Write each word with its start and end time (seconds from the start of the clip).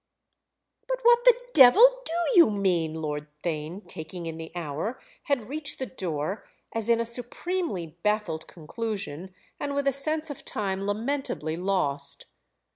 "But 0.87 0.97
what 1.03 1.25
the 1.25 1.35
devil 1.53 2.01
do 2.05 2.13
you 2.39 2.49
mean?" 2.49 2.95
Lord 2.95 3.27
Theign, 3.43 3.87
taking 3.87 4.25
in 4.25 4.39
the 4.39 4.51
hour, 4.55 4.99
had 5.25 5.47
reached 5.47 5.77
the 5.77 5.85
door 5.85 6.43
as 6.73 6.89
in 6.89 7.05
supremely 7.05 7.97
baffled 8.01 8.47
conclusion 8.47 9.29
and 9.59 9.75
with 9.75 9.87
a 9.87 9.93
sense 9.93 10.31
of 10.31 10.43
time 10.43 10.87
lamentably 10.87 11.55
lost. 11.55 12.25